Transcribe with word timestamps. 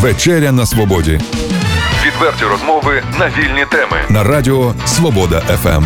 Вечеря 0.00 0.52
на 0.52 0.66
свободі. 0.66 1.20
Відверті 2.06 2.44
розмови 2.44 3.02
на 3.18 3.26
вільні 3.28 3.64
теми 3.70 3.96
на 4.10 4.24
Радіо 4.24 4.74
Свобода 4.86 5.40
ФМ. 5.40 5.84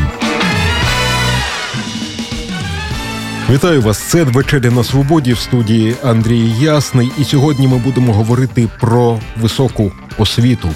Вітаю 3.51 3.83
вас. 3.83 3.99
Це 3.99 4.25
вечеря 4.25 4.71
на 4.71 4.85
свободі 4.85 5.33
в 5.33 5.39
студії 5.39 5.97
Андрій 6.03 6.51
Ясний. 6.61 7.13
І 7.19 7.25
сьогодні 7.25 7.69
ми 7.69 7.79
будемо 7.79 8.13
говорити 8.13 8.69
про 8.81 9.21
високу 9.37 9.93
освіту 10.19 10.69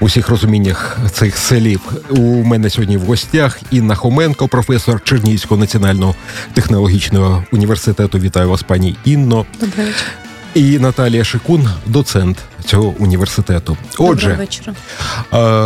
у 0.00 0.06
всіх 0.06 0.28
розуміннях 0.28 0.98
цих 1.12 1.36
слів. 1.36 1.80
У 2.10 2.44
мене 2.44 2.70
сьогодні 2.70 2.96
в 2.96 3.02
гостях 3.02 3.60
Інна 3.70 3.94
Хоменко, 3.94 4.48
професор 4.48 5.04
Чернігівського 5.04 5.60
національного 5.60 6.14
технологічного 6.54 7.44
університету. 7.52 8.18
Вітаю 8.18 8.50
вас, 8.50 8.62
пані 8.62 8.96
Інно. 9.04 9.46
Вечір. 9.60 10.06
І 10.56 10.78
Наталія 10.78 11.24
Шикун, 11.24 11.68
доцент 11.86 12.38
цього 12.66 12.94
університету. 12.98 13.76
Отже, 13.98 14.28
Доброго 14.28 14.42
вечора. 14.42 14.74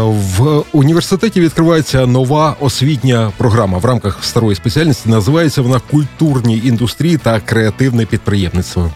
в 0.05 0.65
університеті 0.73 1.41
відкривається 1.41 2.07
нова 2.07 2.57
освітня 2.61 3.33
програма 3.37 3.79
в 3.79 3.85
рамках 3.85 4.25
старої 4.25 4.57
спеціальності. 4.57 5.09
Називається 5.09 5.63
вона 5.63 5.81
культурні 5.91 6.63
індустрії 6.65 7.17
та 7.17 7.41
креативне 7.41 8.07
підприємництво. 8.07 8.91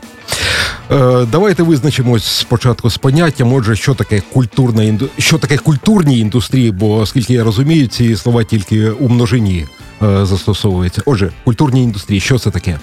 Е, 0.90 1.26
давайте 1.32 1.62
визначимось 1.62 2.24
спочатку 2.24 2.90
з 2.90 2.98
поняттям. 2.98 3.52
Отже, 3.52 3.76
що 3.76 3.94
таке 3.94 4.22
культурна 4.32 4.82
інду... 4.82 5.08
що 5.18 5.38
таке 5.38 5.56
культурні 5.56 6.18
індустрії, 6.18 6.70
бо 6.70 6.96
оскільки 6.96 7.32
я 7.32 7.44
розумію, 7.44 7.86
ці 7.86 8.16
слова 8.16 8.44
тільки 8.44 8.90
у 8.90 9.08
множині 9.08 9.66
е, 10.02 10.26
застосовуються. 10.26 11.02
Отже, 11.06 11.32
культурні 11.44 11.82
індустрії, 11.82 12.20
що 12.20 12.38
це 12.38 12.50
таке? 12.50 12.78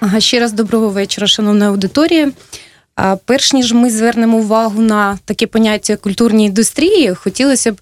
Ага, 0.00 0.20
ще 0.20 0.40
раз 0.40 0.52
доброго 0.52 0.88
вечора, 0.88 1.26
шановна 1.26 1.68
аудиторія. 1.68 2.32
Перш 3.24 3.52
ніж 3.52 3.72
ми 3.72 3.90
звернемо 3.90 4.38
увагу 4.38 4.82
на 4.82 5.18
таке 5.24 5.46
поняття 5.46 5.96
культурні 5.96 6.44
індустрії, 6.44 7.14
хотілося 7.14 7.72
б 7.72 7.80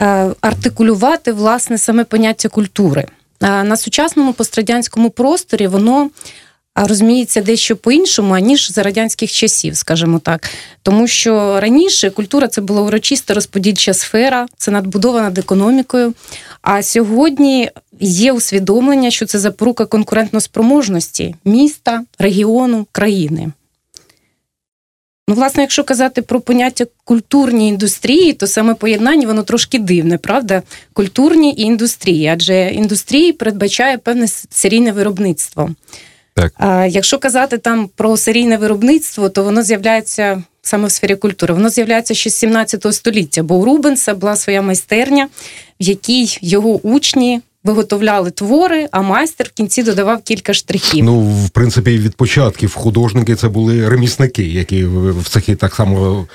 е, 0.00 0.30
артикулювати 0.40 1.32
власне 1.32 1.78
саме 1.78 2.04
поняття 2.04 2.48
культури. 2.48 3.06
На 3.40 3.76
сучасному 3.76 4.32
пострадянському 4.32 5.10
просторі 5.10 5.66
воно 5.66 6.10
розуміється 6.74 7.40
дещо 7.40 7.76
по-іншому, 7.76 8.34
аніж 8.34 8.72
за 8.72 8.82
радянських 8.82 9.32
часів, 9.32 9.76
скажімо 9.76 10.18
так. 10.18 10.50
Тому 10.82 11.06
що 11.06 11.60
раніше 11.60 12.10
культура 12.10 12.48
це 12.48 12.60
була 12.60 12.82
урочиста 12.82 13.34
розподільча 13.34 13.94
сфера, 13.94 14.46
це 14.56 14.70
надбудова 14.70 15.22
над 15.22 15.38
економікою. 15.38 16.14
А 16.62 16.82
сьогодні 16.82 17.70
є 18.00 18.32
усвідомлення, 18.32 19.10
що 19.10 19.26
це 19.26 19.38
запорука 19.38 19.86
конкурентноспроможності 19.86 21.34
міста, 21.44 22.04
регіону, 22.18 22.86
країни. 22.92 23.52
Ну, 25.28 25.34
власне, 25.34 25.62
якщо 25.62 25.84
казати 25.84 26.22
про 26.22 26.40
поняття 26.40 26.86
культурні 27.04 27.68
індустрії, 27.68 28.32
то 28.32 28.46
саме 28.46 28.74
поєднання 28.74 29.26
воно 29.26 29.42
трошки 29.42 29.78
дивне, 29.78 30.18
правда? 30.18 30.62
Культурні 30.92 31.52
і 31.52 31.62
індустрії, 31.62 32.26
адже 32.26 32.70
індустрії 32.70 33.32
передбачає 33.32 33.98
певне 33.98 34.28
серійне 34.50 34.92
виробництво. 34.92 35.70
Так. 36.34 36.52
А 36.56 36.86
якщо 36.86 37.18
казати 37.18 37.58
там 37.58 37.88
про 37.96 38.16
серійне 38.16 38.56
виробництво, 38.56 39.28
то 39.28 39.44
воно 39.44 39.62
з'являється 39.62 40.42
саме 40.62 40.88
в 40.88 40.90
сфері 40.90 41.16
культури. 41.16 41.54
Воно 41.54 41.68
з'являється 41.68 42.14
ще 42.14 42.30
з 42.30 42.34
17 42.34 42.94
століття, 42.94 43.42
бо 43.42 43.56
у 43.56 43.64
Рубенса 43.64 44.14
була 44.14 44.36
своя 44.36 44.62
майстерня, 44.62 45.28
в 45.80 45.84
якій 45.84 46.38
його 46.40 46.80
учні 46.82 47.40
виготовляли 47.66 48.30
твори, 48.30 48.88
а 48.90 49.02
майстер 49.02 49.46
в 49.46 49.56
кінці 49.56 49.82
додавав 49.82 50.22
кілька 50.22 50.54
штрихів. 50.54 51.04
Ну, 51.04 51.20
в 51.20 51.50
принципі, 51.50 51.98
від 51.98 52.16
початків 52.16 52.74
художники 52.74 53.34
це 53.34 53.48
були 53.48 53.88
ремісники, 53.88 54.44
які 54.44 54.84
в 54.84 55.28
цехі 55.28 55.54
так 55.54 55.74
само 55.74 56.26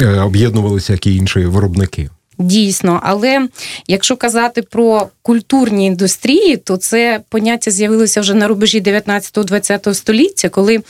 е, 0.00 0.20
об'єднувалися, 0.20 0.92
як 0.92 1.06
і 1.06 1.16
інші 1.16 1.40
виробники. 1.40 2.08
Дійсно, 2.38 3.00
але 3.02 3.48
якщо 3.88 4.16
казати 4.16 4.62
про 4.62 5.08
культурні 5.22 5.86
індустрії, 5.86 6.56
то 6.56 6.76
це 6.76 7.20
поняття 7.28 7.70
з'явилося 7.70 8.20
вже 8.20 8.34
на 8.34 8.48
рубежі 8.48 8.82
19-20 8.82 9.94
століття, 9.94 10.48
коли 10.48 10.82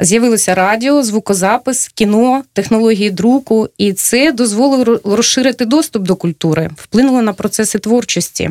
з'явилося 0.00 0.54
радіо, 0.54 1.02
звукозапис, 1.02 1.88
кіно, 1.88 2.42
технології 2.52 3.10
друку, 3.10 3.68
і 3.78 3.92
це 3.92 4.32
дозволило 4.32 5.00
розширити 5.04 5.64
доступ 5.64 6.02
до 6.02 6.16
культури, 6.16 6.70
вплинуло 6.76 7.22
на 7.22 7.32
процеси 7.32 7.78
творчості. 7.78 8.50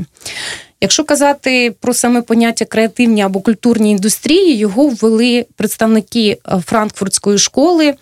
Якщо 0.82 1.04
казати 1.04 1.76
про 1.80 1.94
саме 1.94 2.22
поняття 2.22 2.66
креативні 2.66 3.22
або 3.22 3.42
культурні 3.42 3.92
індустрії, 3.92 4.58
його 4.58 4.88
ввели 4.88 5.46
представники 5.56 6.38
Франкфуртської 6.66 7.38
школи. 7.38 7.96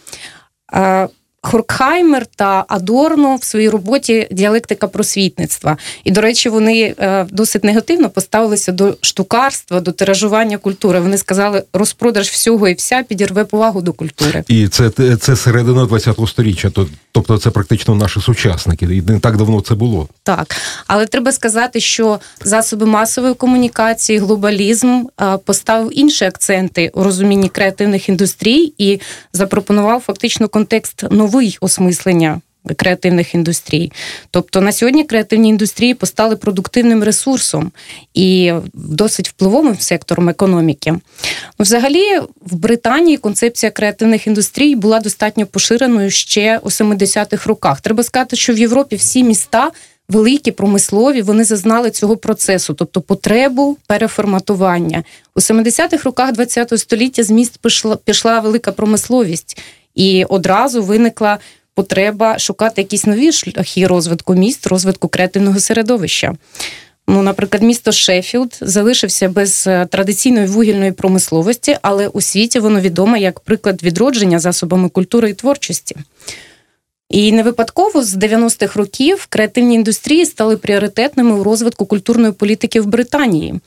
Хоркхаймер 1.41 2.25
та 2.25 2.65
Адорно 2.67 3.35
в 3.35 3.43
своїй 3.43 3.69
роботі 3.69 4.27
діалектика 4.31 4.87
просвітництва. 4.87 5.77
І, 6.03 6.11
до 6.11 6.21
речі, 6.21 6.49
вони 6.49 6.95
е, 6.99 7.25
досить 7.31 7.63
негативно 7.63 8.09
поставилися 8.09 8.71
до 8.71 8.97
штукарства, 9.01 9.81
до 9.81 9.91
тиражування 9.91 10.57
культури. 10.57 10.99
Вони 10.99 11.17
сказали, 11.17 11.63
розпродаж 11.73 12.29
всього 12.29 12.67
і 12.67 12.73
вся 12.73 13.03
підірве 13.03 13.45
повагу 13.45 13.81
до 13.81 13.93
культури. 13.93 14.43
І 14.47 14.67
це 14.67 14.89
це 15.19 15.35
середина 15.35 15.85
20-го 15.85 16.27
сторіччя, 16.27 16.71
тобто 17.11 17.37
це 17.37 17.49
практично 17.49 17.95
наші 17.95 18.21
сучасники. 18.21 18.85
І 18.85 19.01
не 19.01 19.19
так 19.19 19.37
давно 19.37 19.61
це 19.61 19.75
було. 19.75 20.07
Так, 20.23 20.55
але 20.87 21.05
треба 21.05 21.31
сказати, 21.31 21.79
що 21.79 22.19
засоби 22.43 22.85
масової 22.85 23.33
комунікації, 23.33 24.19
глобалізм 24.19 25.03
е, 25.21 25.37
поставив 25.45 25.99
інші 25.99 26.25
акценти 26.25 26.91
у 26.93 27.03
розумінні 27.03 27.49
креативних 27.49 28.09
індустрій 28.09 28.73
і 28.77 28.99
запропонував 29.33 30.01
фактично 30.01 30.47
контекст 30.47 31.03
новий 31.27 31.57
осмислення 31.61 32.41
креативних 32.75 33.35
індустрій. 33.35 33.91
Тобто 34.31 34.61
на 34.61 34.71
сьогодні 34.71 35.03
креативні 35.03 35.49
індустрії 35.49 35.93
постали 35.93 36.35
продуктивним 36.35 37.03
ресурсом 37.03 37.71
і 38.13 38.53
досить 38.73 39.29
впливовим 39.29 39.77
сектором 39.79 40.29
економіки. 40.29 40.91
Ну, 40.91 40.99
взагалі, 41.59 42.19
в 42.45 42.55
Британії 42.55 43.17
концепція 43.17 43.71
креативних 43.71 44.27
індустрій 44.27 44.75
була 44.75 44.99
достатньо 44.99 45.45
поширеною 45.45 46.11
ще 46.11 46.59
у 46.63 46.69
70-х 46.69 47.47
роках. 47.47 47.81
Треба 47.81 48.03
сказати, 48.03 48.35
що 48.35 48.53
в 48.53 48.57
Європі 48.57 48.95
всі 48.95 49.23
міста. 49.23 49.71
Великі 50.09 50.51
промислові 50.51 51.21
вони 51.21 51.43
зазнали 51.43 51.91
цього 51.91 52.17
процесу, 52.17 52.73
тобто 52.73 53.01
потребу 53.01 53.77
переформатування 53.87 55.03
у 55.35 55.39
70-х 55.39 56.03
роках 56.03 56.35
ХХ 56.37 56.77
століття 56.77 57.23
з 57.23 57.31
міст 57.31 57.57
пішла 57.57 57.95
пішла 57.95 58.39
велика 58.39 58.71
промисловість, 58.71 59.61
і 59.97 60.23
одразу 60.23 60.83
виникла 60.83 61.37
потреба 61.73 62.39
шукати 62.39 62.81
якісь 62.81 63.05
нові 63.05 63.31
шляхи 63.31 63.87
розвитку 63.87 64.35
міст, 64.35 64.67
розвитку 64.67 65.07
креативного 65.07 65.59
середовища. 65.59 66.35
Ну, 67.07 67.21
наприклад, 67.21 67.63
місто 67.63 67.91
Шеффілд 67.91 68.57
залишився 68.61 69.29
без 69.29 69.67
е, 69.67 69.85
традиційної 69.85 70.47
вугільної 70.47 70.91
промисловості, 70.91 71.77
але 71.81 72.07
у 72.07 72.21
світі 72.21 72.59
воно 72.59 72.79
відоме 72.79 73.19
як 73.19 73.39
приклад 73.39 73.83
відродження 73.83 74.39
засобами 74.39 74.89
культури 74.89 75.29
і 75.29 75.33
творчості. 75.33 75.95
І 77.09 77.31
не 77.31 77.43
випадково 77.43 78.03
з 78.03 78.15
90-х 78.15 78.79
років 78.79 79.27
креативні 79.29 79.75
індустрії 79.75 80.25
стали 80.25 80.57
пріоритетними 80.57 81.35
у 81.35 81.43
розвитку 81.43 81.85
культурної 81.85 82.33
політики 82.33 82.81
в 82.81 82.85
Британії. 82.85 83.59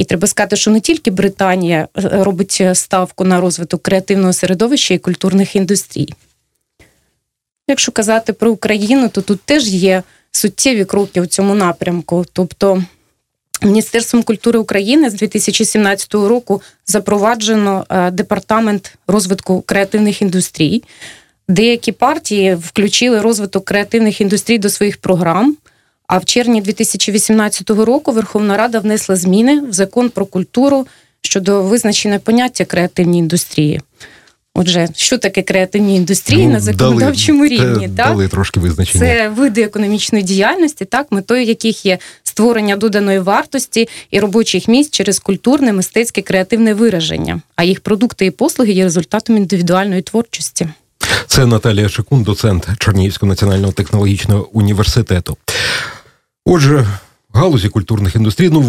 І 0.00 0.04
треба 0.04 0.26
сказати, 0.26 0.56
що 0.56 0.70
не 0.70 0.80
тільки 0.80 1.10
Британія 1.10 1.88
е, 1.98 2.08
робить 2.24 2.62
ставку 2.72 3.24
на 3.24 3.40
розвиток 3.40 3.82
креативного 3.82 4.32
середовища 4.32 4.94
і 4.94 4.98
культурних 4.98 5.56
індустрій. 5.56 6.14
Якщо 7.68 7.92
казати 7.92 8.32
про 8.32 8.50
Україну, 8.50 9.08
то 9.08 9.22
тут 9.22 9.40
теж 9.40 9.68
є 9.68 10.02
суттєві 10.30 10.84
кроки 10.84 11.20
у 11.20 11.26
цьому 11.26 11.54
напрямку. 11.54 12.24
Тобто 12.32 12.84
Міністерством 13.62 14.22
культури 14.22 14.58
України 14.58 15.10
з 15.10 15.14
2017 15.14 16.14
року 16.14 16.62
запроваджено 16.86 17.86
е, 17.90 18.10
департамент 18.10 18.94
розвитку 19.06 19.60
креативних 19.60 20.22
індустрій. 20.22 20.82
Деякі 21.48 21.92
партії 21.92 22.54
включили 22.54 23.20
розвиток 23.20 23.64
креативних 23.64 24.20
індустрій 24.20 24.58
до 24.58 24.70
своїх 24.70 24.96
програм. 24.96 25.56
А 26.10 26.18
в 26.18 26.24
червні 26.24 26.60
2018 26.60 27.70
року 27.70 28.12
Верховна 28.12 28.56
Рада 28.56 28.78
внесла 28.78 29.16
зміни 29.16 29.60
в 29.60 29.72
закон 29.72 30.10
про 30.10 30.26
культуру 30.26 30.86
щодо 31.22 31.62
визначення 31.62 32.18
поняття 32.18 32.64
креативні 32.64 33.18
індустрії. 33.18 33.80
Отже, 34.54 34.88
що 34.96 35.18
таке 35.18 35.42
креативні 35.42 35.96
індустрії 35.96 36.46
ну, 36.46 36.52
на 36.52 36.60
законодавчому 36.60 37.48
дали, 37.48 37.48
рівні? 37.48 37.88
Те, 37.88 37.94
так? 37.94 38.08
Дали 38.08 38.28
трошки 38.28 38.60
визначення. 38.60 39.04
Це 39.04 39.28
види 39.28 39.62
економічної 39.62 40.24
діяльності, 40.24 40.84
так, 40.84 41.06
метою 41.10 41.44
яких 41.44 41.86
є 41.86 41.98
створення 42.22 42.76
доданої 42.76 43.18
вартості 43.18 43.88
і 44.10 44.20
робочих 44.20 44.68
місць 44.68 44.90
через 44.90 45.18
культурне, 45.18 45.72
мистецьке, 45.72 46.22
креативне 46.22 46.74
вираження. 46.74 47.40
А 47.56 47.64
їх 47.64 47.80
продукти 47.80 48.26
і 48.26 48.30
послуги 48.30 48.72
є 48.72 48.84
результатом 48.84 49.36
індивідуальної 49.36 50.02
творчості. 50.02 50.68
Це 51.26 51.46
Наталія 51.46 51.88
Шикун, 51.88 52.22
доцент 52.22 52.68
Чернігівського 52.78 53.30
національного 53.30 53.72
технологічного 53.72 54.48
університету. 54.52 55.36
Отже, 56.44 56.86
галузі 57.32 57.68
культурних 57.68 58.16
індустрій, 58.16 58.48
ну 58.50 58.64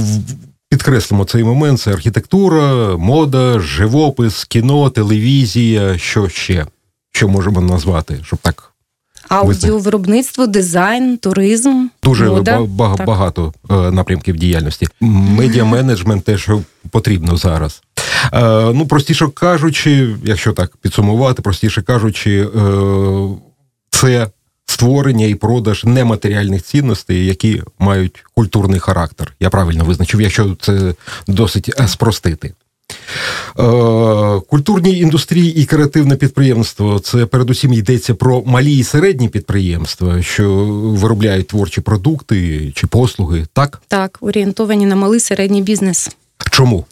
підкреслимо 0.69 1.25
цей 1.25 1.43
момент: 1.43 1.79
це 1.79 1.93
архітектура, 1.93 2.97
мода, 2.97 3.59
живопис, 3.59 4.45
кіно, 4.45 4.89
телевізія. 4.89 5.97
Що 5.97 6.29
ще? 6.29 6.65
що 7.11 7.27
можемо 7.27 7.61
назвати, 7.61 8.19
щоб 8.23 8.39
так. 8.39 8.73
Аудіовиробництво, 9.29 10.47
дизайн, 10.47 11.17
туризм. 11.17 11.87
Дуже 12.03 12.25
мода. 12.25 12.61
Ба- 12.61 12.95
багато 13.05 13.53
е, 13.71 13.91
напрямків 13.91 14.35
діяльності. 14.35 14.87
Медіаменеджмент 14.99 16.23
теж 16.23 16.49
потрібно 16.89 17.37
зараз. 17.37 17.81
Е, 18.33 18.41
ну, 18.73 18.87
простіше 18.87 19.27
кажучи, 19.27 20.15
якщо 20.23 20.53
так 20.53 20.77
підсумувати, 20.77 21.41
простіше 21.41 21.81
кажучи, 21.81 22.41
е, 22.41 22.49
це 23.89 24.27
створення 24.81 25.25
і 25.25 25.35
продаж 25.35 25.85
нематеріальних 25.85 26.63
цінностей, 26.63 27.25
які 27.25 27.63
мають 27.79 28.23
культурний 28.35 28.79
характер. 28.79 29.33
Я 29.39 29.49
правильно 29.49 29.85
визначив, 29.85 30.21
якщо 30.21 30.57
це 30.61 30.93
досить 31.27 31.71
е, 31.79 31.87
спростити. 31.87 32.53
Культурні 34.49 34.99
індустрії 34.99 35.55
і 35.55 35.65
креативне 35.65 36.15
підприємство 36.15 36.99
це 36.99 37.25
передусім 37.25 37.73
йдеться 37.73 38.13
про 38.13 38.43
малі 38.45 38.77
і 38.77 38.83
середні 38.83 39.29
підприємства, 39.29 40.21
що 40.21 40.65
виробляють 41.01 41.47
творчі 41.47 41.81
продукти 41.81 42.71
чи 42.75 42.87
послуги, 42.87 43.45
так? 43.53 43.81
Так, 43.87 44.17
орієнтовані 44.21 44.85
на 44.85 44.95
малий 44.95 45.19
середній 45.19 45.61
бізнес. 45.61 46.09
Чому? 46.51 46.85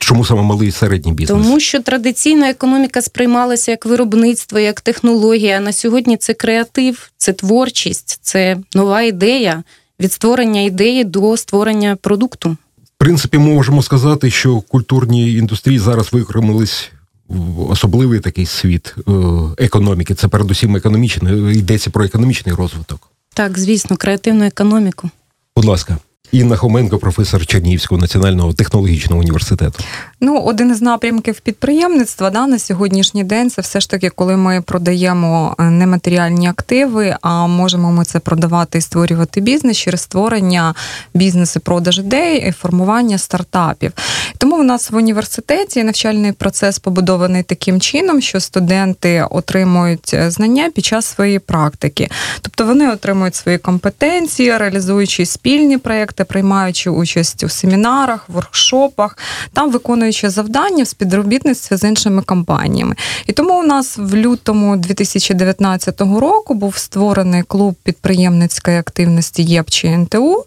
Чому 0.00 0.24
саме 0.24 0.42
малий 0.42 0.68
і 0.68 0.72
середній 0.72 1.12
бізнес? 1.12 1.42
Тому 1.42 1.60
що 1.60 1.82
традиційна 1.82 2.50
економіка 2.50 3.02
сприймалася 3.02 3.70
як 3.70 3.86
виробництво, 3.86 4.58
як 4.58 4.80
технологія. 4.80 5.60
На 5.60 5.72
сьогодні 5.72 6.16
це 6.16 6.34
креатив, 6.34 7.10
це 7.16 7.32
творчість, 7.32 8.18
це 8.22 8.56
нова 8.74 9.02
ідея 9.02 9.62
від 10.00 10.12
створення 10.12 10.60
ідеї 10.60 11.04
до 11.04 11.36
створення 11.36 11.96
продукту. 11.96 12.56
В 12.84 12.98
принципі, 12.98 13.38
ми 13.38 13.54
можемо 13.54 13.82
сказати, 13.82 14.30
що 14.30 14.60
культурні 14.60 15.32
індустрії 15.32 15.78
зараз 15.78 16.12
викремились 16.12 16.90
в 17.28 17.70
особливий 17.70 18.20
такий 18.20 18.46
світ 18.46 18.94
е, 18.98 19.12
економіки. 19.58 20.14
Це 20.14 20.28
передусім 20.28 20.76
економічний, 20.76 21.58
йдеться 21.58 21.90
про 21.90 22.04
економічний 22.04 22.54
розвиток. 22.54 23.08
Так, 23.34 23.58
звісно, 23.58 23.96
креативну 23.96 24.44
економіку. 24.44 25.10
Будь 25.56 25.64
ласка. 25.64 25.98
Інна 26.32 26.56
Хоменко, 26.56 26.98
професор 26.98 27.46
Чернігівського 27.46 28.00
національного 28.00 28.52
технологічного 28.52 29.20
університету. 29.20 29.84
Ну, 30.20 30.40
один 30.40 30.70
із 30.70 30.82
напрямків 30.82 31.40
підприємництва 31.40 32.30
да, 32.30 32.46
на 32.46 32.58
сьогоднішній 32.58 33.24
день 33.24 33.50
це 33.50 33.62
все 33.62 33.80
ж 33.80 33.90
таки, 33.90 34.10
коли 34.10 34.36
ми 34.36 34.62
продаємо 34.62 35.56
е, 35.58 35.62
нематеріальні 35.62 36.48
активи, 36.48 37.16
а 37.20 37.46
можемо 37.46 37.92
ми 37.92 38.04
це 38.04 38.18
продавати 38.18 38.78
і 38.78 38.80
створювати 38.80 39.40
бізнес 39.40 39.76
через 39.76 40.00
створення 40.00 40.74
бізнесу, 41.14 41.60
продаж 41.60 41.98
ідей 41.98 42.48
і 42.48 42.52
формування 42.52 43.18
стартапів. 43.18 43.92
Тому 44.38 44.56
в 44.56 44.64
нас 44.64 44.90
в 44.90 44.96
університеті 44.96 45.84
навчальний 45.84 46.32
процес 46.32 46.78
побудований 46.78 47.42
таким 47.42 47.80
чином, 47.80 48.20
що 48.20 48.40
студенти 48.40 49.24
отримують 49.30 50.10
е, 50.14 50.30
знання 50.30 50.70
під 50.70 50.84
час 50.84 51.06
своєї 51.06 51.38
практики, 51.38 52.08
тобто 52.42 52.66
вони 52.66 52.90
отримують 52.90 53.34
свої 53.34 53.58
компетенції, 53.58 54.56
реалізуючи 54.56 55.26
спільні 55.26 55.78
проекти 55.78 56.19
експерти, 56.20 56.24
приймаючи 56.24 56.90
участь 56.90 57.44
у 57.44 57.48
семінарах, 57.48 58.28
воркшопах, 58.28 59.18
там 59.52 59.70
виконуючи 59.72 60.30
завдання 60.30 60.84
в 60.84 60.86
співробітництві 60.86 61.76
з 61.76 61.88
іншими 61.88 62.22
компаніями. 62.22 62.96
І 63.26 63.32
тому 63.32 63.60
у 63.60 63.62
нас 63.62 63.98
в 63.98 64.14
лютому 64.14 64.76
2019 64.76 66.00
року 66.00 66.54
був 66.54 66.76
створений 66.76 67.42
клуб 67.42 67.74
підприємницької 67.82 68.78
активності 68.78 69.42
ЄПЧ 69.42 69.84
НТУ. 69.84 70.44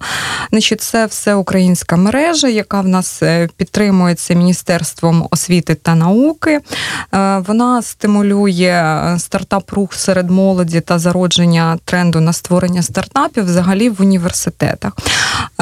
Значить, 0.49 0.81
це 0.81 1.05
всеукраїнська 1.05 1.95
мережа, 1.95 2.47
яка 2.47 2.81
в 2.81 2.87
нас 2.87 3.23
е, 3.23 3.49
підтримується 3.57 4.33
Міністерством 4.33 5.27
освіти 5.31 5.75
та 5.75 5.95
науки. 5.95 6.59
Е, 7.13 7.43
вона 7.47 7.81
стимулює 7.81 9.13
е, 9.15 9.19
стартап-рух 9.19 9.93
серед 9.93 10.29
молоді 10.29 10.81
та 10.81 10.99
зародження 10.99 11.77
тренду 11.85 12.19
на 12.19 12.33
створення 12.33 12.81
стартапів 12.81 13.45
взагалі 13.45 13.89
в 13.89 14.01
університетах. 14.01 14.93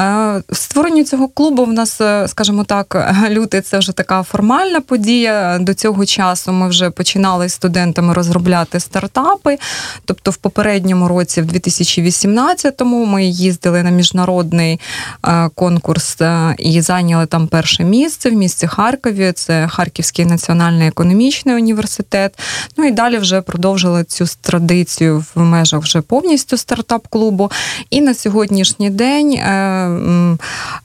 Е, 0.02 0.44
створення 0.52 1.04
цього 1.04 1.28
клубу 1.28 1.66
в 1.66 1.74
нас, 1.74 2.02
е, 2.02 2.28
скажімо 2.28 2.64
так, 2.64 3.16
лютий 3.30 3.62
це 3.62 3.78
вже 3.78 3.92
така 3.92 4.24
формальна 4.24 4.82
подія. 4.82 5.58
До 5.62 5.74
цього 5.74 6.06
часу 6.06 6.52
ми 6.52 6.68
вже 6.68 6.90
починали 6.90 7.50
з 7.50 7.54
студентами 7.54 8.14
розробляти 8.14 8.80
стартапи. 8.80 9.58
Тобто, 10.06 10.32
в 10.32 10.38
попередньому 10.38 11.08
році, 11.08 11.42
в 11.42 11.46
2018-му, 11.46 13.06
ми 13.06 13.26
їздили 13.26 13.84
на 13.84 13.90
міжнародний 13.90 14.80
е, 15.28 15.50
конкурс 15.56 16.18
і 16.58 16.82
зайняли 16.82 17.26
там 17.26 17.48
перше 17.48 17.84
місце 17.84 18.30
в 18.30 18.34
місті 18.34 18.68
Харкові. 18.68 19.32
Це 19.36 19.68
Харківський 19.68 20.26
національний 20.26 20.88
економічний 20.88 21.56
університет. 21.56 22.40
Ну 22.78 22.86
і 22.86 22.92
далі 22.92 23.18
вже 23.18 23.42
продовжили 23.42 24.04
цю 24.04 24.26
традицію 24.42 25.26
в 25.36 25.42
межах 25.42 25.82
вже 25.82 26.02
повністю 26.02 26.58
стартап-клубу. 26.58 27.52
І 27.90 28.02
на 28.02 28.14
сьогоднішній 28.14 28.90
день. 28.90 29.40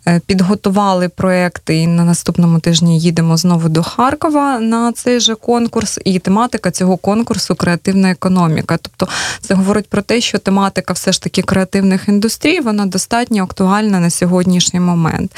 Е, 0.09 0.21
підготували 0.27 1.09
проекти 1.09 1.77
і 1.77 1.87
на 1.87 2.05
наступному 2.05 2.61
тижні 2.61 3.01
їдемо 3.01 3.37
знову 3.37 3.69
до 3.69 3.83
Харкова 3.83 4.59
на 4.61 4.93
цей 4.93 5.21
же 5.21 5.35
конкурс. 5.35 5.99
І 6.05 6.19
тематика 6.19 6.71
цього 6.71 6.97
конкурсу 6.97 7.55
креативна 7.55 8.11
економіка. 8.11 8.79
Тобто 8.83 9.09
це 9.41 9.55
говорить 9.55 9.89
про 9.89 10.03
те, 10.03 10.21
що 10.21 10.39
тематика 10.39 10.93
все 10.93 11.13
ж 11.13 11.23
таки 11.23 11.43
креативних 11.43 12.09
індустрій, 12.09 12.61
вона 12.61 12.87
достатньо 12.87 13.43
актуальна 13.43 14.01
на 14.01 14.11
сьогоднішній 14.11 14.81
момент. 14.81 15.37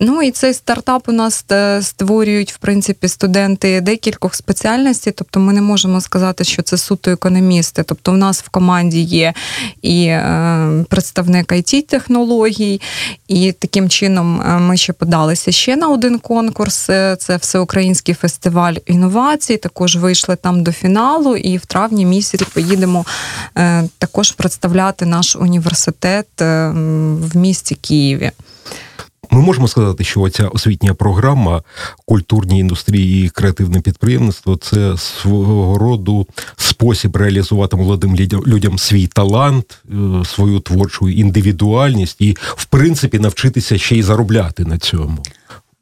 Ну 0.00 0.22
і 0.22 0.30
цей 0.30 0.54
стартап 0.54 1.08
у 1.08 1.12
нас 1.12 1.44
е, 1.52 1.82
створюють, 1.82 2.52
в 2.52 2.58
принципі, 2.58 3.08
студенти 3.08 3.80
декількох 3.80 4.34
спеціальностей, 4.34 5.12
тобто 5.16 5.40
ми 5.40 5.52
не 5.52 5.62
можемо 5.62 6.00
сказати, 6.00 6.44
що 6.44 6.62
це 6.62 6.76
суто 6.76 7.10
економісти. 7.10 7.82
Тобто, 7.82 8.12
в 8.12 8.16
нас 8.16 8.42
в 8.42 8.48
команді 8.48 9.00
є 9.00 9.34
і 9.82 10.04
е, 10.04 10.84
представник 10.88 11.52
it 11.52 11.82
технологій 11.82 12.80
і 13.28 13.52
таким 13.52 13.88
чином 13.88 14.40
е, 14.40 14.58
ми 14.58 14.76
ще 14.76 14.92
подалися 14.92 15.52
ще 15.52 15.76
на 15.76 15.88
один 15.88 16.18
конкурс. 16.18 16.90
Е, 16.90 17.16
це 17.20 17.36
всеукраїнський 17.36 18.14
фестиваль 18.14 18.74
інновацій. 18.86 19.56
Також 19.56 19.96
вийшли 19.96 20.36
там 20.36 20.62
до 20.62 20.72
фіналу, 20.72 21.36
і 21.36 21.56
в 21.56 21.66
травні 21.66 22.06
місяці 22.06 22.44
поїдемо 22.54 23.04
е, 23.56 23.84
також 23.98 24.32
представляти 24.32 25.06
наш 25.06 25.36
університет 25.36 26.26
в 26.40 27.36
місті 27.36 27.74
Києві. 27.74 28.30
Ми 29.30 29.40
можемо 29.40 29.68
сказати, 29.68 30.04
що 30.04 30.28
ця 30.28 30.48
освітня 30.48 30.94
програма 30.94 31.62
культурній 32.06 32.60
індустрії 32.60 33.26
і 33.26 33.28
креативне 33.28 33.80
підприємництво 33.80 34.56
це 34.56 34.96
свого 34.96 35.78
роду 35.78 36.26
спосіб 36.56 37.16
реалізувати 37.16 37.76
молодим 37.76 38.16
людям 38.46 38.78
свій 38.78 39.06
талант, 39.06 39.82
е, 39.90 40.24
свою 40.24 40.60
творчу 40.60 41.08
індивідуальність 41.08 42.20
і, 42.20 42.36
в 42.40 42.64
принципі, 42.64 43.18
навчитися 43.18 43.78
ще 43.78 43.96
й 43.96 44.02
заробляти 44.02 44.64
на 44.64 44.78
цьому 44.78 45.18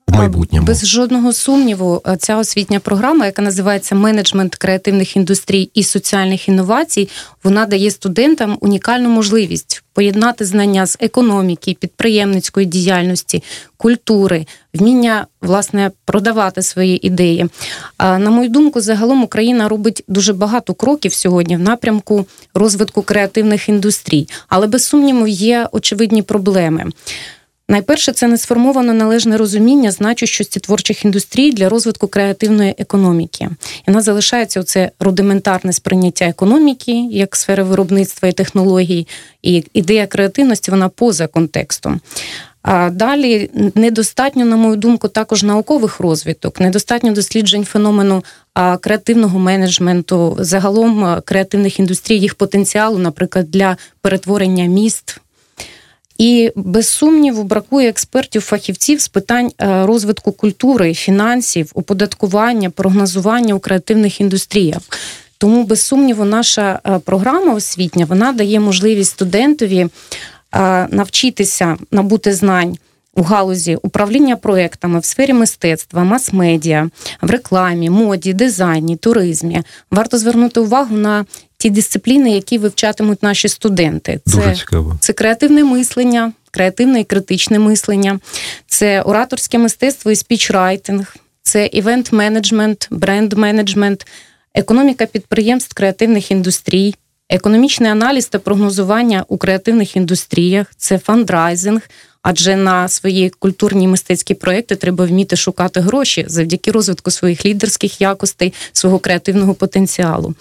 в 0.09 0.17
майбутньому. 0.17 0.67
Без 0.67 0.87
жодного 0.87 1.33
сумніву, 1.33 2.03
е, 2.07 2.17
ця 2.17 2.37
освітня 2.37 2.81
програма, 2.81 3.27
яка 3.27 3.43
називається 3.43 3.95
менеджмент 3.95 4.57
креативних 4.57 5.17
індустрій 5.17 5.71
і 5.75 5.83
соціальних 5.83 6.49
інновацій, 6.49 7.09
вона 7.45 7.67
дає 7.67 7.91
студентам 7.91 8.59
унікальну 8.61 9.09
можливість 9.09 9.83
поєднати 9.93 10.45
знання 10.45 10.87
з 10.87 10.97
економіки, 11.01 11.77
підприємницької 11.81 12.67
діяльності, 12.67 13.43
культури, 13.77 14.47
вміння 14.75 15.27
власне 15.43 15.91
продавати 16.05 16.63
свої 16.63 17.07
ідеї. 17.07 17.47
На 17.99 18.31
мою 18.31 18.49
думку, 18.49 18.81
загалом 18.81 19.23
Україна 19.23 19.69
робить 19.69 20.05
дуже 20.09 20.33
багато 20.33 20.75
кроків 20.75 21.13
сьогодні 21.13 21.57
в 21.57 21.61
напрямку 21.61 22.27
розвитку 22.55 23.03
креативних 23.03 23.69
індустрій, 23.69 24.29
але 24.49 24.67
без 24.67 24.85
сумніву 24.85 25.27
є 25.27 25.69
очевидні 25.73 26.23
проблеми. 26.23 26.85
Найперше, 27.69 28.13
це 28.13 28.29
не 28.29 28.39
сформовано 28.39 28.93
належне 28.93 29.37
розуміння 29.37 29.91
значущості 29.91 30.61
творчих 30.61 31.05
індустрій 31.05 31.53
для 31.53 31.69
розвитку 31.69 32.09
креативної 32.09 32.75
економіки. 32.79 33.49
І 33.89 33.91
нас 33.91 34.05
залишається 34.05 34.61
оце 34.61 34.91
рудиментарне 35.01 35.73
сприйняття 35.73 36.25
економіки 36.25 36.93
як 37.11 37.37
сфери 37.37 37.63
виробництва 37.63 38.29
і 38.29 38.33
технологій, 38.33 39.07
і 39.43 39.65
ідея 39.73 40.07
креативності 40.07 40.71
вона 40.71 40.89
поза 40.89 41.27
контекстом. 41.27 42.01
А 42.63 42.91
далі 42.91 43.51
недостатньо, 43.75 44.45
на 44.45 44.57
мою 44.57 44.77
думку, 44.77 45.09
також 45.09 45.43
наукових 45.43 46.01
розвиток, 46.01 46.61
недостатньо 46.61 47.13
досліджень 47.13 47.65
феномену 47.65 48.25
креативного 48.81 49.39
менеджменту, 49.39 50.37
загалом 50.41 51.21
креативних 51.25 51.79
індустрій, 51.79 52.19
їх 52.19 52.35
потенціалу, 52.35 52.99
наприклад, 52.99 53.51
для 53.51 53.77
перетворення 54.01 54.65
міст. 54.65 55.21
І 56.19 56.53
без 56.57 56.89
сумніву 56.89 57.45
бракує 57.45 57.89
експертів, 57.89 58.43
фахівців 58.43 59.01
з 59.01 59.09
питань 59.09 59.53
е, 59.61 59.87
розвитку 59.87 60.33
культури, 60.33 60.95
фінансів, 60.95 61.71
оподаткування, 61.75 62.71
прогнозування 62.71 63.55
у 63.55 63.59
креативних 63.59 64.21
індустріях. 64.21 64.81
Тому, 65.39 65.65
без 65.65 65.83
сумніву, 65.83 66.25
наша 66.25 66.81
е, 66.87 66.99
програма 66.99 67.55
освітня 67.55 68.05
вона 68.05 68.33
дає 68.33 68.61
можливість 68.61 69.11
студентові 69.11 69.79
е, 69.79 69.89
навчитися 70.91 71.77
набути 71.91 72.33
знань 72.33 72.77
у 73.17 73.23
галузі 73.23 73.79
управління 73.83 74.37
проектами 74.37 74.99
в 74.99 75.05
сфері 75.05 75.33
мистецтва, 75.33 76.05
мас-медіа, 76.05 76.91
в 77.23 77.31
рекламі, 77.31 77.91
моді, 77.91 78.33
дизайні, 78.33 78.97
туризмі. 78.97 79.63
Варто 79.91 80.19
звернути 80.19 80.61
увагу 80.61 80.97
на 80.97 81.25
ті 81.59 81.71
дисципліни, 81.71 82.31
які 82.31 82.59
вивчатимуть 82.59 83.23
наші 83.23 83.49
студенти. 83.49 84.21
Це, 84.27 84.37
Дуже 84.37 84.57
цікаво. 84.57 84.97
Це 85.01 85.13
креативне 85.13 85.65
мислення, 85.65 86.33
креативне 86.51 87.01
і 87.01 87.05
критичне 87.05 87.59
мислення, 87.59 88.21
це 88.67 89.03
ораторське 89.03 89.59
мистецтво 89.59 90.11
і 90.11 90.17
спічрайтинг, 90.17 91.17
це 91.43 91.67
івент 91.67 92.13
менеджмент, 92.13 92.89
бренд 92.91 93.33
менеджмент, 93.33 94.07
економіка 94.55 95.07
підприємств 95.07 95.75
креативних 95.75 96.31
індустрій. 96.31 96.95
Економічний 97.29 97.91
аналіз 97.91 98.27
та 98.27 98.39
прогнозування 98.39 99.25
у 99.29 99.37
креативних 99.37 99.97
індустріях 99.97 100.67
це 100.77 100.99
фандрайзинг, 100.99 101.81
адже 102.29 102.57
на 102.57 102.89
свої 102.89 103.31
культурні 103.31 103.89
мистецькі 103.89 104.35
проекти 104.35 104.77
треба 104.77 105.05
вміти 105.05 105.37
шукати 105.37 105.81
гроші 105.81 106.25
завдяки 106.29 106.71
розвитку 106.71 107.11
своїх 107.11 107.47
лідерських 107.47 108.01
якостей, 108.01 108.53
свого 108.73 108.99
креативного 108.99 109.55
потенціалу. 109.55 110.35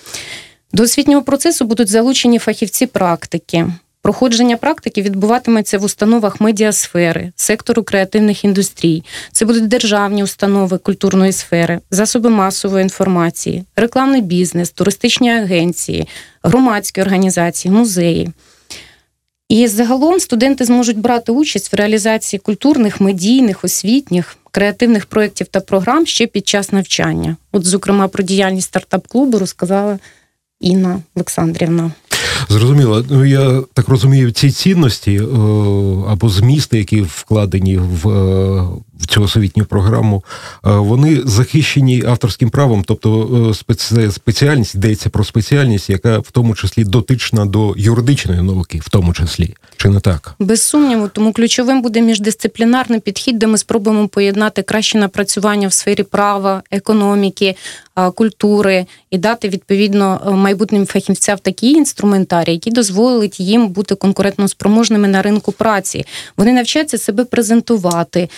До 0.74 0.84
освітнього 0.84 1.22
процесу 1.24 1.66
будуть 1.66 1.88
залучені 1.88 2.40
фахівці 2.40 2.86
практики. 2.86 3.66
Проходження 4.02 4.58
практики 4.58 5.02
відбуватиметься 5.02 5.78
в 5.78 5.84
установах 5.84 6.42
медіасфери, 6.42 7.32
сектору 7.36 7.84
креативних 7.84 8.46
індустрій. 8.46 9.04
Це 9.32 9.46
будуть 9.46 9.68
державні 9.68 10.24
установи 10.24 10.78
культурної 10.78 11.32
сфери, 11.32 11.80
засоби 11.92 12.30
масової 12.30 12.84
інформації, 12.84 13.64
рекламний 13.76 14.22
бізнес, 14.22 14.70
туристичні 14.70 15.32
агенції, 15.32 16.08
громадські 16.44 17.02
організації, 17.02 17.74
музеї. 17.74 18.32
І 19.50 19.68
загалом 19.68 20.20
студенти 20.20 20.66
зможуть 20.66 20.98
брати 20.98 21.32
участь 21.32 21.74
в 21.74 21.76
реалізації 21.76 22.40
культурних, 22.40 23.02
медійних, 23.02 23.64
освітніх, 23.64 24.38
креативних 24.52 25.06
проєктів 25.06 25.48
та 25.48 25.60
програм 25.60 26.06
ще 26.06 26.28
під 26.28 26.48
час 26.48 26.72
навчання. 26.72 27.38
От, 27.52 27.66
зокрема, 27.66 28.08
про 28.08 28.24
діяльність 28.24 28.68
стартап-клубу 28.68 29.40
розказала 29.40 30.00
Інна 30.60 31.00
Олександрівна. 31.16 31.92
Зрозуміло. 32.50 33.06
Ну 33.10 33.26
я 33.26 33.62
так 33.74 33.88
розумію, 33.88 34.32
ці 34.32 34.52
цінності 34.52 35.16
е, 35.16 35.24
або 36.08 36.30
змісти, 36.30 36.78
які 36.78 37.02
вкладені 37.02 37.76
е, 37.76 37.80
в 38.04 38.64
цю 39.08 39.22
освітню 39.22 39.66
програму, 39.66 40.24
е, 40.66 40.72
вони 40.72 41.22
захищені 41.26 42.04
авторським 42.06 42.50
правом, 42.50 42.84
тобто 42.88 43.54
спеціальність 44.12 44.76
йдеться 44.76 45.10
про 45.10 45.24
спеціальність, 45.24 45.90
яка 45.90 46.20
в 46.20 46.32
тому 46.32 46.56
числі 46.56 46.84
дотична 46.84 47.46
до 47.46 47.74
юридичної 47.78 48.42
науки, 48.42 48.80
в 48.84 48.90
тому 48.90 49.14
числі. 49.14 49.56
Чи 49.78 49.90
не 49.90 50.00
так? 50.00 50.36
Без 50.40 50.62
сумніву, 50.62 51.08
тому 51.08 51.34
ключовим 51.34 51.82
буде 51.82 52.02
міждисциплінарний 52.02 53.00
підхід, 53.00 53.40
де 53.40 53.48
ми 53.48 53.58
спробуємо 53.58 54.08
поєднати 54.08 54.62
краще 54.62 54.98
напрацювання 54.98 55.68
в 55.68 55.74
сфері 55.74 56.04
права, 56.04 56.64
економіки, 56.72 57.56
культури 58.16 58.86
і 59.10 59.18
дати 59.18 59.50
відповідно 59.50 60.34
майбутнім 60.38 60.86
фахівцям 60.86 61.38
такі 61.42 61.72
інструментарії, 61.72 62.56
які 62.56 62.72
дозволять 62.72 63.40
їм 63.40 63.68
бути 63.68 63.96
конкурентно 63.96 64.48
спроможними 64.48 65.08
на 65.08 65.22
ринку 65.22 65.52
праці. 65.52 66.06
Вони 66.38 66.54
навчаться 66.54 66.98
себе 66.98 67.26
презентувати, 67.26 68.30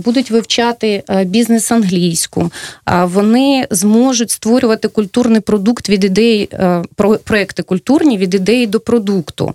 будуть 0.00 0.30
вивчати 0.30 1.02
бізнес 1.24 1.72
англійську, 1.72 2.50
вони 3.02 3.66
зможуть 3.70 4.30
створювати 4.30 4.88
культурний 4.88 5.40
продукт 5.40 5.88
від 5.88 6.04
ідеї, 6.04 6.48
проекти 7.24 7.62
культурні 7.62 8.18
від 8.18 8.34
ідеї 8.34 8.66
до 8.66 8.80
продукту, 8.80 9.54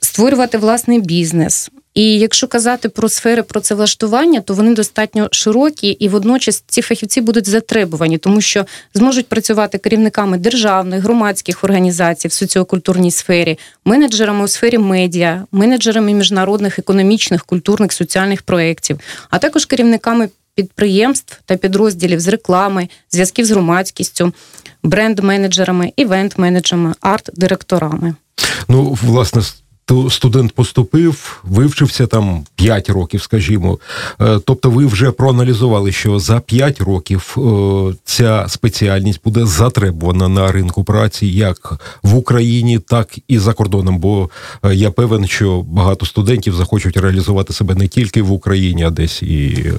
створювати 0.00 0.58
власний 0.58 1.00
бізнес. 1.00 1.70
І 1.94 2.18
якщо 2.18 2.48
казати 2.48 2.88
про 2.88 3.08
сфери 3.08 3.42
працевлаштування, 3.42 4.40
то 4.40 4.54
вони 4.54 4.74
достатньо 4.74 5.28
широкі, 5.32 5.88
і 5.88 6.08
водночас 6.08 6.64
ці 6.66 6.82
фахівці 6.82 7.20
будуть 7.20 7.48
затребувані, 7.48 8.18
тому 8.18 8.40
що 8.40 8.66
зможуть 8.94 9.26
працювати 9.26 9.78
керівниками 9.78 10.38
державних 10.38 11.02
громадських 11.02 11.64
організацій 11.64 12.28
в 12.28 12.32
соціокультурній 12.32 13.10
сфері, 13.10 13.58
менеджерами 13.84 14.44
у 14.44 14.48
сфері 14.48 14.78
медіа, 14.78 15.44
менеджерами 15.52 16.14
міжнародних 16.14 16.78
економічних, 16.78 17.44
культурних 17.44 17.92
соціальних 17.92 18.42
проєктів, 18.42 19.00
а 19.30 19.38
також 19.38 19.64
керівниками 19.64 20.28
підприємств 20.54 21.40
та 21.44 21.56
підрозділів 21.56 22.20
з 22.20 22.28
реклами, 22.28 22.88
зв'язків 23.10 23.44
з 23.44 23.50
громадськістю, 23.50 24.32
бренд-менеджерами, 24.82 25.92
івент-менеджерами, 25.96 26.94
арт-директорами. 27.00 28.14
Ну, 28.68 28.98
власне, 29.02 29.42
студент 30.10 30.52
поступив, 30.52 31.40
вивчився 31.44 32.06
там 32.06 32.44
5 32.56 32.90
років, 32.90 33.22
скажімо. 33.22 33.78
Е, 34.20 34.38
тобто, 34.44 34.70
ви 34.70 34.86
вже 34.86 35.10
проаналізували, 35.10 35.92
що 35.92 36.18
за 36.18 36.40
5 36.40 36.80
років 36.80 37.36
е, 37.38 37.94
ця 38.04 38.46
спеціальність 38.48 39.20
буде 39.24 39.46
затребувана 39.46 40.28
на 40.28 40.52
ринку 40.52 40.84
праці 40.84 41.26
як 41.26 41.80
в 42.02 42.14
Україні, 42.14 42.78
так 42.78 43.18
і 43.28 43.38
за 43.38 43.52
кордоном. 43.52 43.98
Бо 43.98 44.30
е, 44.64 44.74
я 44.74 44.90
певен, 44.90 45.26
що 45.26 45.62
багато 45.62 46.06
студентів 46.06 46.54
захочуть 46.54 46.96
реалізувати 46.96 47.52
себе 47.52 47.74
не 47.74 47.88
тільки 47.88 48.22
в 48.22 48.32
Україні, 48.32 48.84
а 48.84 48.90
десь 48.90 49.22
і 49.22 49.72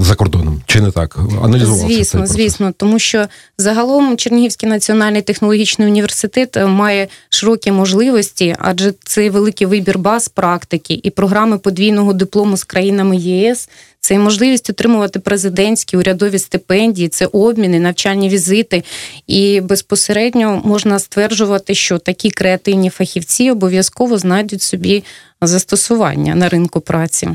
за 0.00 0.14
кордоном. 0.14 0.62
Чи 0.66 0.80
не 0.80 0.90
так? 0.90 1.18
Аналізувався 1.42 1.86
звісно, 1.86 2.26
цей 2.26 2.36
звісно, 2.36 2.72
тому 2.76 2.98
що 2.98 3.26
загалом 3.58 4.16
Чернігівський 4.16 4.68
національний 4.68 5.22
технологічний 5.22 5.88
університет 5.88 6.56
має 6.66 7.08
широкі 7.28 7.72
можливості 7.72 8.56
адже 8.70 8.94
це 9.04 9.30
великий 9.30 9.66
вибір 9.66 9.98
баз 9.98 10.28
практики 10.28 11.00
і 11.02 11.10
програми 11.10 11.58
подвійного 11.58 12.12
диплому 12.12 12.56
з 12.56 12.64
країнами 12.64 13.16
ЄС. 13.16 13.68
Це 14.00 14.18
можливість 14.18 14.70
отримувати 14.70 15.18
президентські 15.18 15.96
урядові 15.96 16.38
стипендії, 16.38 17.08
це 17.08 17.26
обміни, 17.26 17.80
навчальні 17.80 18.28
візити. 18.28 18.84
І 19.26 19.60
безпосередньо 19.60 20.62
можна 20.64 20.98
стверджувати, 20.98 21.74
що 21.74 21.98
такі 21.98 22.30
креативні 22.30 22.90
фахівці 22.90 23.50
обов'язково 23.50 24.18
знайдуть 24.18 24.62
собі 24.62 25.04
застосування 25.40 26.34
на 26.34 26.48
ринку 26.48 26.80
праці. 26.80 27.28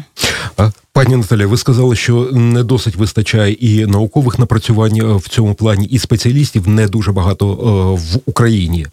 Пані 0.94 1.16
Наталя, 1.16 1.48
ви 1.48 1.58
сказали, 1.58 1.96
що 1.96 2.30
не 2.32 2.64
досить 2.64 2.96
вистачає 2.96 3.54
і 3.54 3.86
наукових 3.86 4.40
напрацювань 4.40 5.18
в 5.18 5.30
цьому 5.30 5.54
плані, 5.54 5.86
і 5.86 6.00
спеціалістів 6.00 6.68
не 6.68 6.88
дуже 6.88 7.12
багато 7.12 7.52
е, 7.52 7.56
в 8.02 8.20
Україні. 8.26 8.88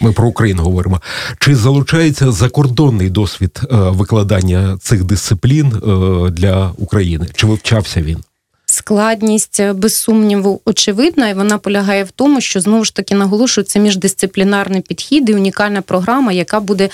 Ми 0.00 0.12
про 0.12 0.28
Україну 0.28 0.62
говоримо. 0.62 1.00
Чи 1.38 1.56
залучається 1.56 2.32
закордонний 2.32 3.10
досвід 3.10 3.60
е, 3.62 3.66
викладання 3.70 4.78
цих 4.82 5.04
дисциплін 5.04 5.66
е, 5.66 6.30
для 6.30 6.72
України? 6.78 7.26
Чи 7.34 7.46
вивчався 7.46 8.02
він? 8.02 8.18
Складність 8.66 9.60
е, 9.60 9.72
без 9.72 9.96
сумніву 9.96 10.60
очевидна, 10.64 11.28
і 11.28 11.34
вона 11.34 11.58
полягає 11.58 12.04
в 12.04 12.10
тому, 12.10 12.40
що 12.40 12.60
знову 12.60 12.84
ж 12.84 12.94
таки 12.94 13.14
наголошується 13.14 13.78
міждисциплінарний 13.78 14.80
підхід 14.80 15.28
і 15.28 15.34
унікальна 15.34 15.82
програма, 15.82 16.32
яка 16.32 16.60
буде 16.60 16.88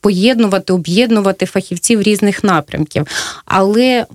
поєднувати, 0.00 0.72
об'єднувати 0.72 1.46
фахівців 1.46 2.02
різних 2.02 2.44
напрямків. 2.44 3.06
Але 3.44 4.06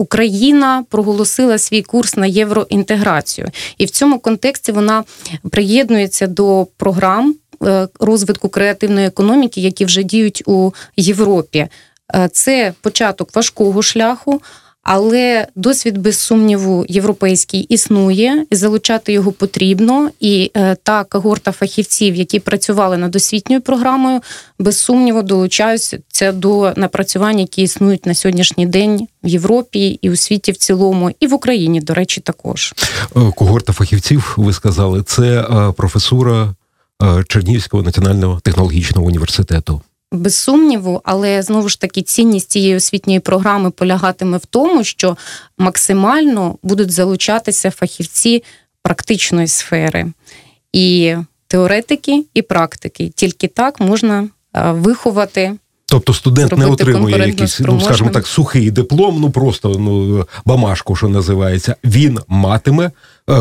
Україна 0.00 0.84
проголосила 0.88 1.58
свій 1.58 1.82
курс 1.82 2.16
на 2.16 2.26
євроінтеграцію, 2.26 3.48
і 3.78 3.84
в 3.84 3.90
цьому 3.90 4.18
контексті 4.18 4.72
вона 4.72 5.04
приєднується 5.50 6.26
до 6.26 6.66
програм 6.76 7.34
е, 7.64 7.88
розвитку 8.00 8.48
креативної 8.48 9.06
економіки, 9.06 9.60
які 9.60 9.84
вже 9.84 10.02
діють 10.02 10.42
у 10.46 10.72
Європі. 10.96 11.68
Е, 12.14 12.28
це 12.32 12.72
початок 12.80 13.36
важкого 13.36 13.82
шляху. 13.82 14.42
Але 14.82 15.46
досвід, 15.54 15.98
без 15.98 16.18
сумніву, 16.18 16.86
європейський 16.88 17.60
існує, 17.60 18.46
і 18.50 18.56
залучати 18.56 19.12
його 19.12 19.32
потрібно. 19.32 20.10
І 20.20 20.50
е, 20.56 20.76
та 20.82 21.04
когорта 21.04 21.52
фахівців, 21.52 22.14
які 22.14 22.40
працювали 22.40 22.96
над 22.96 23.16
освітньою 23.16 23.62
програмою, 23.62 24.20
без 24.58 24.78
сумніву 24.78 25.22
долучаються 25.22 26.32
до 26.32 26.72
напрацювань, 26.76 27.40
які 27.40 27.62
існують 27.62 28.06
на 28.06 28.14
сьогоднішній 28.14 28.66
день 28.66 29.08
в 29.22 29.28
Європі 29.28 29.98
і 30.02 30.10
у 30.10 30.16
світі 30.16 30.52
в 30.52 30.56
цілому, 30.56 31.10
і 31.20 31.26
в 31.26 31.34
Україні, 31.34 31.80
до 31.80 31.94
речі, 31.94 32.20
також 32.20 32.74
е, 33.16 33.32
когорта 33.36 33.72
фахівців. 33.72 34.34
Ви 34.36 34.52
сказали, 34.52 35.02
це 35.02 35.40
е, 35.40 35.72
професура 35.72 36.54
Чернігівського 37.28 37.82
національного 37.82 38.40
технологічного 38.40 39.06
університету. 39.06 39.82
Без 40.12 40.36
сумніву, 40.36 41.00
але 41.04 41.42
знову 41.42 41.68
ж 41.68 41.80
таки 41.80 42.02
цінність 42.02 42.50
цієї 42.50 42.76
освітньої 42.76 43.20
програми 43.20 43.70
полягатиме 43.70 44.36
в 44.36 44.46
тому, 44.46 44.84
що 44.84 45.16
максимально 45.58 46.58
будуть 46.62 46.92
залучатися 46.92 47.70
фахівці 47.70 48.44
практичної 48.82 49.48
сфери 49.48 50.12
і 50.72 51.16
теоретики, 51.46 52.24
і 52.34 52.42
практики. 52.42 53.12
Тільки 53.14 53.48
так 53.48 53.80
можна 53.80 54.28
виховати. 54.54 55.56
Тобто 55.86 56.14
студент 56.14 56.56
не 56.56 56.66
отримує 56.66 57.26
якийсь, 57.26 57.60
ну 57.60 57.80
скажімо 57.80 58.10
так, 58.10 58.26
сухий 58.26 58.70
диплом, 58.70 59.20
ну 59.20 59.30
просто 59.30 59.68
ну 59.68 60.26
бамашку, 60.44 60.96
що 60.96 61.08
називається. 61.08 61.76
Він 61.84 62.18
матиме 62.28 62.90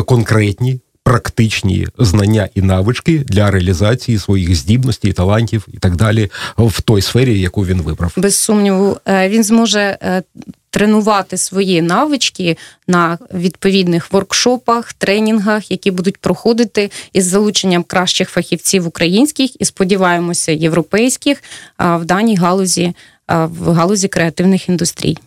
конкретні 0.05 0.79
практичні 1.09 1.87
знання 1.97 2.49
і 2.55 2.61
навички 2.61 3.17
для 3.17 3.51
реалізації 3.51 4.19
своїх 4.19 4.55
здібностей, 4.55 5.13
талантів 5.13 5.67
і 5.73 5.77
так 5.77 5.95
далі 5.95 6.29
в 6.57 6.81
той 6.81 7.01
сфері, 7.01 7.39
яку 7.39 7.65
він 7.65 7.81
вибрав. 7.81 8.13
Без 8.15 8.37
сумніву, 8.37 8.97
е, 9.05 9.29
він 9.29 9.43
зможе 9.43 9.97
е, 10.01 10.23
тренувати 10.69 11.37
свої 11.37 11.81
навички 11.81 12.57
на 12.87 13.17
відповідних 13.33 14.13
воркшопах, 14.13 14.93
тренінгах, 14.93 15.71
які 15.71 15.91
будуть 15.91 16.17
проходити 16.17 16.91
із 17.13 17.25
залученням 17.25 17.83
кращих 17.83 18.29
фахівців 18.29 18.87
українських 18.87 19.61
і 19.61 19.65
сподіваємося, 19.65 20.51
європейських 20.51 21.43
в 21.79 22.05
даній 22.05 22.35
галузі 22.35 22.93
в 23.29 23.71
галузі 23.71 24.07
креативних 24.07 24.69
індустрій. 24.69 25.17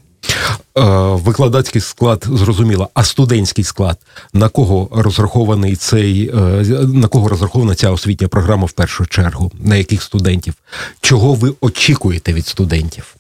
Е, 0.79 0.83
викладацький 1.15 1.81
склад 1.81 2.25
зрозуміло, 2.33 2.89
а 2.95 3.05
студентський 3.05 3.65
склад 3.65 3.99
на 4.33 4.49
кого 4.49 4.89
розрахований 4.93 5.77
цей 5.77 6.29
е, 6.29 6.37
на 6.87 7.09
кого 7.09 7.29
розрахована 7.29 7.75
ця 7.75 7.91
освітня 7.91 8.29
програма 8.29 8.65
в 8.65 8.73
першу 8.73 9.07
чергу? 9.07 9.53
На 9.61 9.77
яких 9.77 10.03
студентів? 10.03 10.55
Чого 11.01 11.35
ви 11.35 11.55
очікуєте 11.61 12.33
від 12.33 12.47
студентів? 12.47 13.15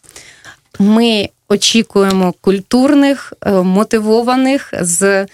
Ми 0.78 1.28
очікуємо 1.48 2.34
культурних, 2.40 3.32
е, 3.46 3.52
мотивованих 3.52 4.74
з 4.80 5.26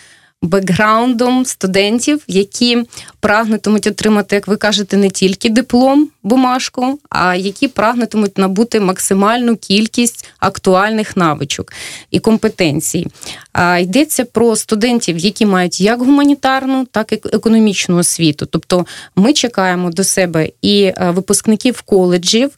бекграундом 0.42 1.45
студентів, 1.45 2.25
які 2.28 2.85
прагнутимуть 3.21 3.87
отримати, 3.87 4.35
як 4.35 4.49
ви 4.49 4.57
кажете, 4.57 4.97
не 4.97 5.11
тільки 5.11 5.49
диплом, 5.49 6.09
бумажку, 6.23 6.99
а 7.11 7.35
які 7.35 7.68
прагнутимуть 7.68 8.38
набути 8.38 8.80
максимальну 8.80 9.57
кількість 9.57 10.28
актуальних 10.38 11.16
навичок 11.16 11.73
і 12.11 12.18
компетенцій. 12.18 13.07
А 13.52 13.78
йдеться 13.78 14.25
про 14.25 14.57
студентів, 14.57 15.18
які 15.18 15.47
мають 15.47 15.80
як 15.80 15.99
гуманітарну, 15.99 16.87
так 16.90 17.12
і 17.12 17.21
економічну 17.33 17.97
освіту. 17.97 18.47
Тобто 18.47 18.87
ми 19.16 19.33
чекаємо 19.33 19.90
до 19.90 20.04
себе 20.04 20.49
і 20.62 20.83
е, 20.83 21.11
випускників 21.11 21.83
коледжів, 21.83 22.50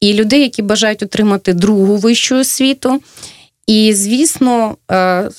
і 0.00 0.14
людей, 0.14 0.40
які 0.40 0.62
бажають 0.62 1.02
отримати 1.02 1.54
другу 1.54 1.96
вищу 1.96 2.36
освіту. 2.36 3.02
І, 3.66 3.94
звісно, 3.94 4.76
е, 4.90 5.30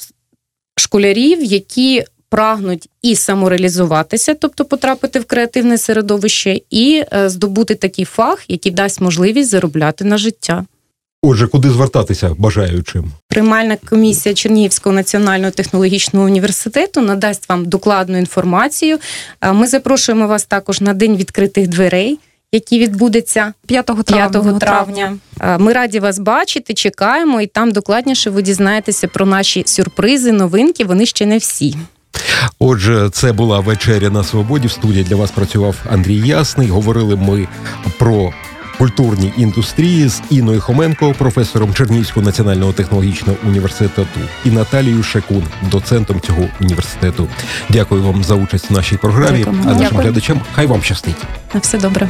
школярів, 0.79 1.43
які 1.43 2.03
прагнуть 2.29 2.89
і 3.01 3.15
самореалізуватися, 3.15 4.33
тобто 4.33 4.65
потрапити 4.65 5.19
в 5.19 5.25
креативне 5.25 5.77
середовище, 5.77 6.61
і 6.69 7.03
е, 7.13 7.29
здобути 7.29 7.75
такий 7.75 8.05
фах, 8.05 8.43
який 8.47 8.71
дасть 8.71 9.01
можливість 9.01 9.49
заробляти 9.49 10.03
на 10.03 10.17
життя. 10.17 10.65
Отже, 11.21 11.47
куди 11.47 11.69
звертатися 11.69 12.35
бажаючим? 12.37 13.11
Приймальна 13.27 13.77
комісія 13.89 14.35
Чернігівського 14.35 14.95
національного 14.95 15.51
технологічного 15.51 16.25
університету 16.25 17.01
надасть 17.01 17.49
вам 17.49 17.65
докладну 17.65 18.17
інформацію. 18.17 18.97
Е, 19.41 19.53
ми 19.53 19.67
запрошуємо 19.67 20.27
вас 20.27 20.45
також 20.45 20.81
на 20.81 20.93
день 20.93 21.15
відкритих 21.15 21.67
дверей 21.67 22.19
який 22.51 22.79
відбудеться 22.79 23.53
5 23.67 23.85
травня. 23.85 24.29
5 24.41 24.59
травня. 24.59 25.17
Ми 25.59 25.73
раді 25.73 25.99
вас 25.99 26.19
бачити, 26.19 26.73
чекаємо, 26.73 27.41
і 27.41 27.47
там 27.47 27.71
докладніше 27.71 28.29
ви 28.29 28.41
дізнаєтеся 28.41 29.07
про 29.07 29.25
наші 29.25 29.63
сюрпризи, 29.65 30.31
новинки. 30.31 30.85
Вони 30.85 31.05
ще 31.05 31.25
не 31.25 31.37
всі. 31.37 31.75
Отже, 32.59 33.09
це 33.13 33.33
була 33.33 33.59
вечеря 33.59 34.09
на 34.09 34.23
свободі. 34.23 34.67
В 34.67 34.71
студії 34.71 35.03
для 35.03 35.15
вас 35.15 35.31
працював 35.31 35.75
Андрій 35.91 36.27
Ясний. 36.27 36.67
Говорили 36.67 37.15
ми 37.15 37.47
про 37.99 38.33
культурній 38.77 39.33
індустрії 39.37 40.07
з 40.09 40.21
Іною 40.29 40.61
Хоменко, 40.61 41.15
професором 41.17 41.73
Чернігівського 41.73 42.25
національного 42.25 42.73
технологічного 42.73 43.37
університету, 43.47 44.21
і 44.45 44.49
Наталією 44.51 45.03
Шекун, 45.03 45.43
доцентом 45.71 46.21
цього 46.21 46.45
університету. 46.61 47.27
Дякую 47.69 48.03
вам 48.03 48.23
за 48.23 48.35
участь 48.35 48.69
в 48.69 48.73
нашій 48.73 48.97
програмі. 48.97 49.37
Дякую. 49.37 49.57
А 49.61 49.65
нашим 49.65 49.81
Дякую. 49.83 50.01
глядачам 50.01 50.41
хай 50.55 50.65
вам 50.65 50.81
щастить. 50.83 51.17
На 51.53 51.59
все 51.59 51.77
добре. 51.77 52.09